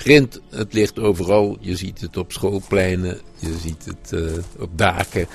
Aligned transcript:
Grind, 0.00 0.40
het 0.48 0.72
ligt 0.72 0.98
overal. 0.98 1.56
Je 1.60 1.76
ziet 1.76 2.00
het 2.00 2.16
op 2.16 2.32
schoolpleinen, 2.32 3.20
je 3.38 3.58
ziet 3.58 3.84
het 3.84 4.12
uh, 4.12 4.32
op 4.58 4.78
daken, 4.78 5.26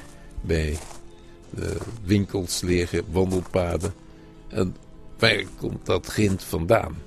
bij 0.41 0.77
de 1.49 1.77
winkels 2.03 2.61
liggen, 2.61 3.03
wandelpaden. 3.11 3.93
En 4.47 4.75
waar 5.19 5.43
komt 5.57 5.85
dat 5.85 6.05
grind 6.05 6.43
vandaan? 6.43 6.97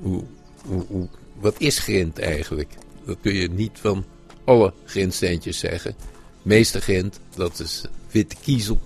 Hoe, 0.00 0.24
hoe, 0.66 1.08
wat 1.40 1.54
is 1.58 1.78
grind 1.78 2.18
eigenlijk? 2.18 2.70
Dat 3.04 3.16
kun 3.20 3.34
je 3.34 3.50
niet 3.50 3.78
van 3.78 4.04
alle 4.44 4.72
grindsteentjes 4.84 5.58
zeggen. 5.58 5.94
meeste 6.42 6.80
grind, 6.80 7.20
dat 7.34 7.58
is 7.60 7.84
witte 8.10 8.36
kiezel. 8.42 8.80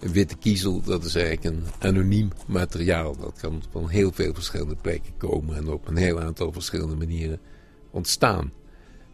Een 0.00 0.12
witte 0.12 0.36
kiezel, 0.36 0.82
dat 0.82 1.04
is 1.04 1.14
eigenlijk 1.14 1.44
een 1.44 1.64
anoniem 1.78 2.30
materiaal. 2.46 3.16
Dat 3.16 3.34
kan 3.40 3.62
van 3.70 3.88
heel 3.88 4.12
veel 4.12 4.34
verschillende 4.34 4.76
plekken 4.80 5.12
komen 5.16 5.56
en 5.56 5.68
op 5.68 5.88
een 5.88 5.96
heel 5.96 6.20
aantal 6.20 6.52
verschillende 6.52 6.96
manieren 6.96 7.40
ontstaan. 7.98 8.52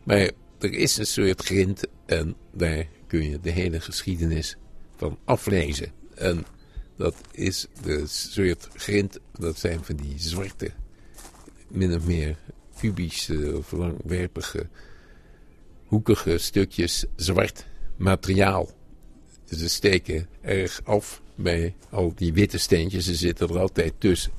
Maar 0.03 0.31
er 0.59 0.73
is 0.73 0.97
een 0.97 1.07
soort 1.07 1.43
grind 1.43 1.87
en 2.07 2.37
daar 2.53 2.87
kun 3.07 3.31
je 3.31 3.41
de 3.41 3.51
hele 3.51 3.81
geschiedenis 3.81 4.57
van 4.97 5.19
aflezen. 5.25 5.93
En 6.15 6.45
dat 6.97 7.15
is 7.33 7.67
de 7.83 8.07
soort 8.07 8.69
grind, 8.75 9.19
dat 9.39 9.59
zijn 9.59 9.85
van 9.85 9.97
die 9.97 10.15
zwarte, 10.17 10.71
min 11.69 11.95
of 11.95 12.07
meer 12.07 12.37
kubische 12.79 13.57
of 13.57 13.73
langwerpige, 13.73 14.67
hoekige 15.85 16.39
stukjes 16.39 17.05
zwart 17.17 17.67
materiaal. 17.97 18.71
Ze 19.45 19.69
steken 19.69 20.29
erg 20.41 20.81
af 20.85 21.23
bij 21.35 21.75
al 21.91 22.13
die 22.15 22.33
witte 22.33 22.59
steentjes, 22.59 23.05
ze 23.05 23.15
zitten 23.15 23.49
er 23.49 23.59
altijd 23.59 23.93
tussen 23.99 24.33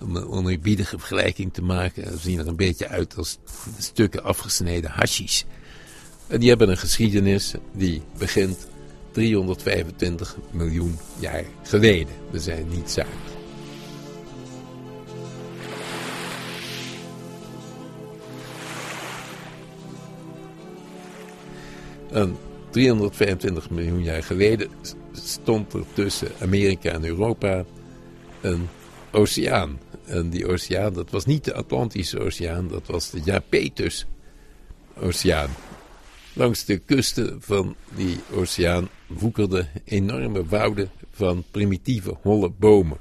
om 0.00 0.16
een 0.16 0.28
oneerbiedige 0.28 0.98
vergelijking 0.98 1.52
te 1.52 1.62
maken. 1.62 2.18
Zien 2.18 2.38
er 2.38 2.46
een 2.46 2.56
beetje 2.56 2.88
uit 2.88 3.16
als 3.16 3.38
stukken 3.78 4.24
afgesneden 4.24 4.90
hashis. 4.90 5.44
En 6.26 6.40
die 6.40 6.48
hebben 6.48 6.68
een 6.68 6.78
geschiedenis 6.78 7.54
die 7.72 8.02
begint 8.18 8.66
325 9.12 10.36
miljoen 10.50 10.98
jaar 11.18 11.44
geleden. 11.62 12.14
We 12.30 12.40
zijn 12.40 12.68
niet 12.68 12.90
zuinig. 12.90 13.34
En 22.12 22.36
325 22.70 23.70
miljoen 23.70 24.02
jaar 24.02 24.22
geleden 24.22 24.70
stond 25.12 25.72
er 25.72 25.84
tussen 25.92 26.28
Amerika 26.40 26.90
en 26.90 27.04
Europa 27.04 27.64
een 28.40 28.68
oceaan. 29.10 29.80
En 30.04 30.30
die 30.30 30.46
oceaan, 30.46 30.92
dat 30.92 31.10
was 31.10 31.24
niet 31.24 31.44
de 31.44 31.54
Atlantische 31.54 32.18
Oceaan, 32.18 32.68
dat 32.68 32.86
was 32.86 33.10
de 33.10 33.20
Japetus-oceaan. 33.24 35.50
Langs 36.32 36.64
de 36.64 36.78
kusten 36.78 37.42
van 37.42 37.76
die 37.94 38.20
oceaan 38.32 38.88
woekerden 39.06 39.68
enorme 39.84 40.44
wouden 40.44 40.90
van 41.10 41.44
primitieve 41.50 42.16
holle 42.22 42.50
bomen. 42.50 42.98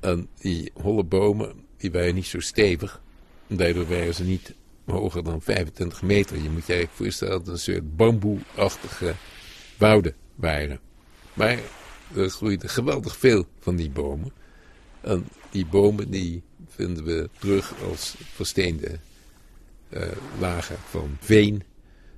En 0.00 0.28
die 0.40 0.70
holle 0.74 1.04
bomen 1.04 1.66
die 1.78 1.90
waren 1.90 2.14
niet 2.14 2.26
zo 2.26 2.40
stevig. 2.40 3.02
Daardoor 3.46 3.88
waren 3.88 4.14
ze 4.14 4.24
niet 4.24 4.54
hoger 4.84 5.24
dan 5.24 5.42
25 5.42 6.02
meter. 6.02 6.36
Je 6.36 6.50
moet 6.50 6.66
je 6.66 6.72
eigenlijk 6.72 7.02
voorstellen 7.02 7.32
dat 7.32 7.46
het 7.46 7.54
een 7.54 7.58
soort 7.58 7.96
bamboeachtige 7.96 9.14
wouden 9.78 10.14
waren. 10.34 10.80
Maar 11.34 11.58
er 12.14 12.30
groeide 12.30 12.68
geweldig 12.68 13.16
veel 13.16 13.46
van 13.58 13.76
die 13.76 13.90
bomen. 13.90 14.32
En 15.00 15.26
die 15.50 15.66
bomen 15.66 16.10
die 16.10 16.42
vinden 16.68 17.04
we 17.04 17.28
terug 17.38 17.74
als 17.90 18.14
versteende 18.18 18.98
uh, 19.90 20.02
lagen 20.38 20.76
van 20.88 21.16
veen. 21.20 21.62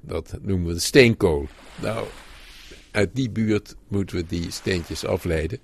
Dat 0.01 0.39
noemen 0.43 0.73
we 0.73 0.79
steenkool. 0.79 1.49
Nou, 1.81 2.07
uit 2.91 3.11
die 3.15 3.31
buurt 3.31 3.77
moeten 3.89 4.17
we 4.17 4.27
die 4.27 4.51
steentjes 4.51 5.05
afleiden. 5.05 5.59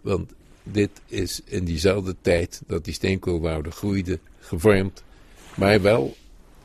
Want 0.00 0.32
dit 0.62 0.90
is 1.06 1.40
in 1.44 1.64
diezelfde 1.64 2.16
tijd 2.20 2.62
dat 2.66 2.84
die 2.84 2.94
steenkoolwouden 2.94 3.72
groeiden, 3.72 4.20
gevormd. 4.40 5.04
Maar 5.56 5.82
wel 5.82 6.16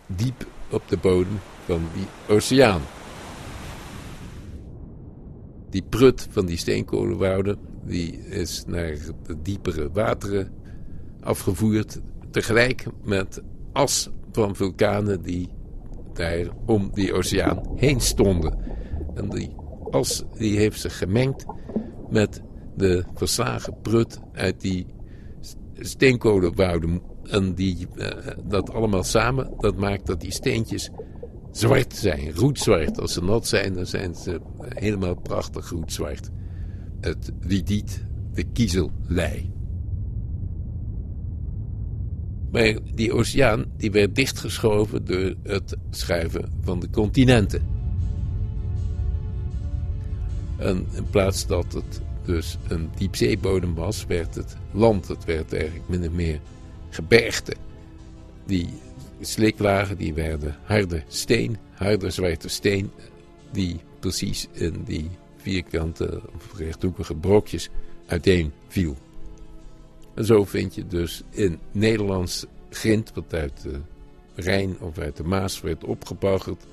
diep 0.05 0.47
op 0.69 0.83
de 0.87 0.97
bodem 0.97 1.39
van 1.65 1.89
die 1.93 2.35
oceaan. 2.35 2.81
Die 5.69 5.83
prut 5.89 6.27
van 6.29 6.45
die 6.45 6.57
steenkolenwouden 6.57 7.72
die 7.85 8.19
is 8.19 8.63
naar 8.67 8.97
de 9.23 9.41
diepere 9.41 9.89
wateren 9.91 10.51
afgevoerd. 11.21 11.99
Tegelijk 12.31 12.85
met 13.03 13.41
as 13.71 14.09
van 14.31 14.55
vulkanen 14.55 15.21
die 15.21 15.49
daar 16.13 16.47
om 16.65 16.89
die 16.93 17.13
oceaan 17.13 17.61
heen 17.75 18.01
stonden. 18.01 18.57
En 19.13 19.29
die 19.29 19.55
as 19.91 20.23
die 20.37 20.57
heeft 20.57 20.79
zich 20.79 20.97
gemengd 20.97 21.45
met 22.09 22.41
de 22.75 23.03
verslagen 23.13 23.75
prut 23.81 24.19
uit 24.33 24.61
die 24.61 24.85
steenkolenwouden. 25.79 27.01
En 27.23 27.53
die, 27.53 27.87
eh, 27.95 28.35
dat 28.43 28.69
allemaal 28.69 29.03
samen, 29.03 29.53
dat 29.57 29.77
maakt 29.77 30.05
dat 30.05 30.21
die 30.21 30.31
steentjes 30.31 30.89
zwart 31.51 31.93
zijn, 31.95 32.35
roetzwart. 32.35 32.99
Als 32.99 33.13
ze 33.13 33.23
nat 33.23 33.47
zijn, 33.47 33.73
dan 33.73 33.85
zijn 33.85 34.15
ze 34.15 34.41
helemaal 34.59 35.15
prachtig 35.15 35.69
roetzwart 35.69 36.29
het 37.03 37.31
ridiet, 37.41 38.03
de 38.33 38.43
kiezellei. 38.43 39.51
Maar 42.51 42.77
die 42.95 43.13
oceaan 43.13 43.65
die 43.77 43.91
werd 43.91 44.15
dichtgeschoven 44.15 45.05
door 45.05 45.33
het 45.43 45.75
schuiven 45.89 46.51
van 46.61 46.79
de 46.79 46.89
continenten. 46.89 47.61
En 50.57 50.85
in 50.93 51.09
plaats 51.09 51.47
dat 51.47 51.73
het 51.73 52.01
dus 52.25 52.57
een 52.67 52.89
diepzeebodem 52.95 53.73
was, 53.73 54.05
werd 54.05 54.35
het 54.35 54.55
land. 54.71 55.07
Het 55.07 55.25
werd 55.25 55.53
eigenlijk 55.53 55.89
min 55.89 56.07
of 56.07 56.11
meer 56.11 56.39
gebergte. 56.89 57.55
Die 58.45 58.69
sliklagen 59.21 59.97
die 59.97 60.13
werden 60.13 60.55
harde 60.63 61.03
steen, 61.07 61.57
harde 61.71 62.09
zwarte 62.09 62.47
steen, 62.47 62.91
die 63.51 63.79
precies 63.99 64.47
in 64.51 64.83
die 64.85 65.09
vierkante 65.43 66.21
of 66.35 66.57
rechthoekige 66.57 67.15
brokjes 67.15 67.69
uiteen 68.05 68.51
viel. 68.67 68.97
En 70.13 70.25
zo 70.25 70.45
vind 70.45 70.75
je 70.75 70.87
dus 70.87 71.23
in 71.29 71.59
Nederlands 71.71 72.45
grind, 72.69 73.11
wat 73.13 73.33
uit 73.33 73.61
de 73.61 73.79
Rijn 74.35 74.75
of 74.79 74.97
uit 74.97 75.17
de 75.17 75.23
Maas 75.23 75.61
werd 75.61 75.83
opgebaggerd, 75.83 76.63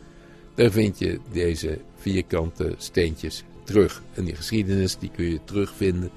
daar 0.54 0.70
vind 0.70 0.98
je 0.98 1.20
deze 1.32 1.78
vierkante 1.96 2.74
steentjes 2.78 3.44
terug. 3.64 4.02
En 4.14 4.24
die 4.24 4.34
geschiedenis 4.34 4.98
die 4.98 5.10
kun 5.10 5.24
je 5.24 5.40
terugvinden 5.44 6.10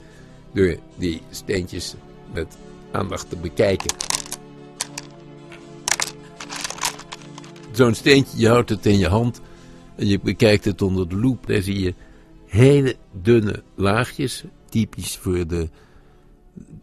door 0.53 0.75
die 0.95 1.21
steentjes 1.29 1.95
met 2.33 2.57
aandacht 2.91 3.29
te 3.29 3.35
bekijken. 3.35 3.95
Zo'n 7.71 7.95
steentje, 7.95 8.37
je 8.37 8.47
houdt 8.47 8.69
het 8.69 8.85
in 8.85 8.97
je 8.97 9.07
hand 9.07 9.41
en 9.95 10.07
je 10.07 10.19
bekijkt 10.19 10.65
het 10.65 10.81
onder 10.81 11.09
de 11.09 11.15
loep, 11.15 11.47
daar 11.47 11.61
zie 11.61 11.79
je 11.79 11.93
hele 12.53 12.95
dunne 13.21 13.63
laagjes, 13.75 14.43
typisch 14.69 15.17
voor 15.17 15.47
de 15.47 15.69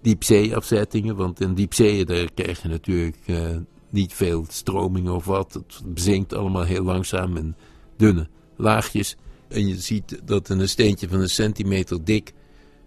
diepzeeafzettingen. 0.02 1.16
Want 1.16 1.40
in 1.40 1.54
diepzeeën 1.54 2.06
daar 2.06 2.30
krijg 2.34 2.62
je 2.62 2.68
natuurlijk 2.68 3.16
uh, 3.26 3.56
niet 3.90 4.12
veel 4.12 4.44
stroming 4.48 5.08
of 5.08 5.24
wat. 5.24 5.52
Het 5.52 5.82
bezinkt 5.84 6.34
allemaal 6.34 6.64
heel 6.64 6.82
langzaam 6.82 7.36
in 7.36 7.54
dunne 7.96 8.28
laagjes. 8.56 9.16
En 9.48 9.68
je 9.68 9.76
ziet 9.76 10.20
dat 10.24 10.50
in 10.50 10.58
een 10.58 10.68
steentje 10.68 11.08
van 11.08 11.20
een 11.20 11.30
centimeter 11.30 12.04
dik... 12.04 12.32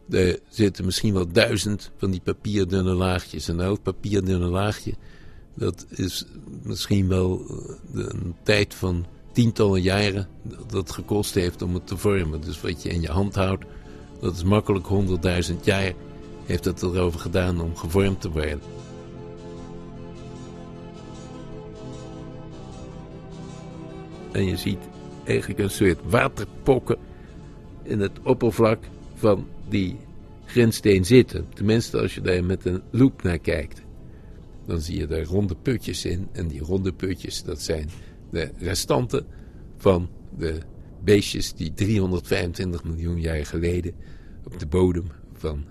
daar 0.05 0.37
zitten 0.49 0.85
misschien 0.85 1.13
wel 1.13 1.27
duizend 1.27 1.91
van 1.97 2.11
die 2.11 2.21
papierdunne 2.21 2.93
laagjes. 2.93 3.47
Een 3.47 3.59
oud 3.59 3.83
papierdunne 3.83 4.47
laagje... 4.47 4.93
dat 5.55 5.85
is 5.89 6.25
misschien 6.63 7.07
wel 7.07 7.41
eh, 7.49 7.59
een 7.93 8.35
tijd 8.43 8.73
van 8.73 9.05
tientallen 9.33 9.81
jaren 9.81 10.27
dat 10.67 10.91
gekost 10.91 11.33
heeft 11.33 11.61
om 11.61 11.73
het 11.73 11.87
te 11.87 11.97
vormen. 11.97 12.41
Dus 12.41 12.61
wat 12.61 12.83
je 12.83 12.89
in 12.89 13.01
je 13.01 13.11
hand 13.11 13.35
houdt, 13.35 13.65
dat 14.19 14.35
is 14.35 14.43
makkelijk 14.43 14.87
100.000 15.51 15.55
jaar 15.63 15.93
heeft 16.45 16.65
het 16.65 16.81
erover 16.81 17.19
gedaan 17.19 17.61
om 17.61 17.75
gevormd 17.75 18.21
te 18.21 18.31
worden. 18.31 18.59
En 24.31 24.45
je 24.45 24.57
ziet 24.57 24.79
eigenlijk 25.25 25.59
een 25.59 25.69
soort 25.69 25.99
waterpokken 26.05 26.97
in 27.83 27.99
het 27.99 28.19
oppervlak 28.23 28.79
van 29.15 29.47
die 29.69 29.97
grindsteen 30.45 31.05
zitten. 31.05 31.47
Tenminste, 31.53 31.99
als 31.99 32.15
je 32.15 32.21
daar 32.21 32.43
met 32.43 32.65
een 32.65 32.81
loop 32.89 33.23
naar 33.23 33.39
kijkt. 33.39 33.81
Dan 34.65 34.81
zie 34.81 34.99
je 34.99 35.07
daar 35.07 35.23
ronde 35.23 35.55
putjes 35.55 36.05
in. 36.05 36.27
En 36.31 36.47
die 36.47 36.61
ronde 36.61 36.93
putjes, 36.93 37.43
dat 37.43 37.61
zijn 37.61 37.89
de 38.33 38.51
restanten 38.57 39.25
van 39.77 40.09
de 40.37 40.59
beestjes 41.03 41.53
die 41.53 41.73
325 41.73 42.83
miljoen 42.83 43.19
jaar 43.19 43.45
geleden 43.45 43.93
op 44.43 44.59
de 44.59 44.65
bodem 44.65 45.05
van 45.33 45.65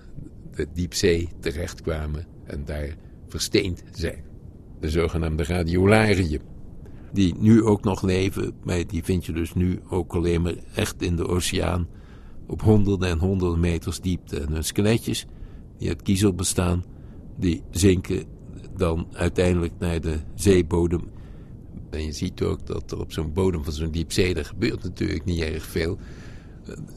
de 0.54 0.66
diepzee 0.74 1.28
terechtkwamen 1.40 2.26
en 2.44 2.64
daar 2.64 2.96
versteend 3.28 3.82
zijn. 3.92 4.30
de 4.80 4.90
zogenaamde 4.90 5.44
radiolariën. 5.44 6.40
Die 7.12 7.34
nu 7.38 7.62
ook 7.62 7.84
nog 7.84 8.02
leven, 8.02 8.54
maar 8.64 8.86
die 8.86 9.04
vind 9.04 9.26
je 9.26 9.32
dus 9.32 9.54
nu 9.54 9.80
ook 9.88 10.14
alleen 10.14 10.42
maar 10.42 10.54
echt 10.74 11.02
in 11.02 11.16
de 11.16 11.28
oceaan. 11.28 11.88
Op 12.46 12.62
honderden 12.62 13.08
en 13.08 13.18
honderden 13.18 13.60
meters 13.60 14.00
diepte. 14.00 14.40
En 14.40 14.52
hun 14.52 14.64
skeletjes, 14.64 15.26
die 15.78 15.88
uit 15.88 16.02
kiezel 16.02 16.34
bestaan, 16.34 16.84
die 17.38 17.62
zinken 17.70 18.24
dan 18.76 19.06
uiteindelijk 19.12 19.72
naar 19.78 20.00
de 20.00 20.18
zeebodem. 20.34 21.10
En 21.92 22.04
je 22.04 22.12
ziet 22.12 22.42
ook 22.42 22.66
dat 22.66 22.90
er 22.90 23.00
op 23.00 23.12
zo'n 23.12 23.32
bodem 23.32 23.64
van 23.64 23.72
zo'n 23.72 23.90
diepzee, 23.90 24.34
er 24.34 24.44
gebeurt 24.44 24.82
natuurlijk 24.82 25.24
niet 25.24 25.40
erg 25.40 25.64
veel. 25.64 25.98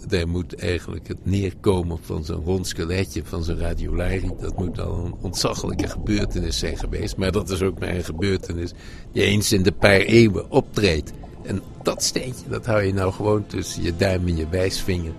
Daar 0.07 0.27
moet 0.27 0.55
eigenlijk 0.55 1.07
het 1.07 1.25
neerkomen 1.25 1.97
van 2.01 2.25
zo'n 2.25 2.43
rond 2.43 2.67
skeletje, 2.67 3.23
van 3.23 3.43
zo'n 3.43 3.59
radiolarie. 3.59 4.35
Dat 4.39 4.57
moet 4.57 4.79
al 4.79 5.05
een 5.05 5.15
ontzaglijke 5.21 5.87
gebeurtenis 5.87 6.59
zijn 6.59 6.77
geweest. 6.77 7.17
Maar 7.17 7.31
dat 7.31 7.49
is 7.49 7.61
ook 7.61 7.79
maar 7.79 7.95
een 7.95 8.03
gebeurtenis 8.03 8.71
die 9.11 9.23
eens 9.23 9.51
in 9.51 9.63
de 9.63 9.71
paar 9.71 9.99
eeuwen 9.99 10.51
optreedt. 10.51 11.13
En 11.43 11.61
dat 11.83 12.03
steentje, 12.03 12.49
dat 12.49 12.65
hou 12.65 12.83
je 12.83 12.93
nou 12.93 13.13
gewoon 13.13 13.45
tussen 13.47 13.83
je 13.83 13.95
duim 13.95 14.27
en 14.27 14.35
je 14.35 14.49
wijsvinger. 14.49 15.13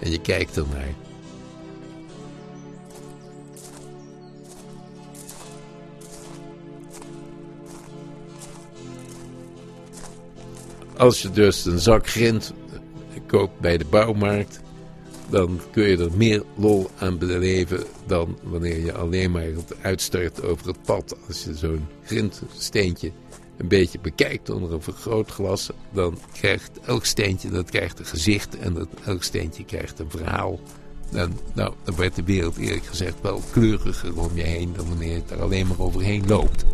En 0.00 0.10
je 0.10 0.20
kijkt 0.20 0.56
ernaar. 0.56 1.05
Als 10.96 11.22
je 11.22 11.30
dus 11.30 11.64
een 11.64 11.78
zak 11.78 12.08
grind 12.08 12.52
koopt 13.26 13.60
bij 13.60 13.78
de 13.78 13.84
bouwmarkt, 13.84 14.60
dan 15.30 15.60
kun 15.70 15.88
je 15.88 15.96
er 15.96 16.16
meer 16.16 16.42
lol 16.54 16.90
aan 16.98 17.18
beleven 17.18 17.84
dan 18.06 18.38
wanneer 18.42 18.84
je 18.84 18.92
alleen 18.92 19.30
maar 19.30 19.46
uitstart 19.80 20.42
over 20.42 20.66
het 20.66 20.82
pad. 20.82 21.16
Als 21.26 21.44
je 21.44 21.54
zo'n 21.54 21.86
grindsteentje 22.04 23.12
een 23.56 23.68
beetje 23.68 23.98
bekijkt 23.98 24.50
onder 24.50 24.72
een 24.72 24.82
vergrootglas, 24.82 25.70
dan 25.92 26.18
krijgt 26.32 26.70
elk 26.86 27.04
steentje 27.04 27.50
dat 27.50 27.70
krijgt 27.70 27.98
een 27.98 28.04
gezicht 28.04 28.58
en 28.58 28.74
dat, 28.74 28.88
elk 29.04 29.22
steentje 29.22 29.64
krijgt 29.64 29.98
een 29.98 30.10
verhaal. 30.10 30.60
Dan, 31.10 31.32
nou, 31.54 31.74
dan 31.84 31.94
wordt 31.94 32.16
de 32.16 32.24
wereld 32.24 32.56
eerlijk 32.56 32.86
gezegd 32.86 33.20
wel 33.22 33.42
kleuriger 33.52 34.18
om 34.18 34.30
je 34.34 34.42
heen 34.42 34.72
dan 34.76 34.88
wanneer 34.88 35.14
je 35.14 35.22
er 35.28 35.42
alleen 35.42 35.66
maar 35.66 35.80
overheen 35.80 36.26
loopt. 36.26 36.64